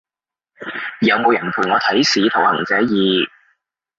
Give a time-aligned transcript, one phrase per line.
[1.01, 3.29] 有冇人陪我睇使徒行者二？